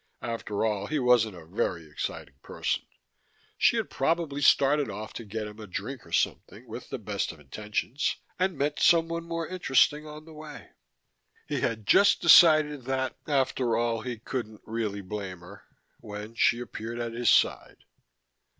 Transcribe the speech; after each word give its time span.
After 0.23 0.65
all, 0.65 0.87
he 0.87 0.97
wasn't 0.97 1.35
a 1.35 1.45
very 1.45 1.87
exciting 1.87 2.33
person: 2.41 2.87
she 3.55 3.77
had 3.77 3.91
probably 3.91 4.41
started 4.41 4.89
off 4.89 5.13
to 5.13 5.23
get 5.23 5.45
him 5.45 5.59
a 5.59 5.67
drink 5.67 6.07
or 6.07 6.11
something, 6.11 6.65
with 6.67 6.89
the 6.89 6.97
best 6.97 7.31
of 7.31 7.39
intentions, 7.39 8.15
and 8.39 8.57
met 8.57 8.79
someone 8.79 9.25
more 9.25 9.47
interesting 9.47 10.07
on 10.07 10.25
the 10.25 10.33
way. 10.33 10.71
He 11.47 11.61
had 11.61 11.85
just 11.85 12.19
decided 12.19 12.85
that, 12.85 13.15
after 13.27 13.77
all, 13.77 14.01
he 14.01 14.17
couldn't 14.17 14.61
really 14.65 15.01
blame 15.01 15.41
her, 15.41 15.65
when 15.99 16.33
she 16.33 16.59
appeared 16.59 16.97
at 16.97 17.13
his 17.13 17.29
side. 17.29 17.83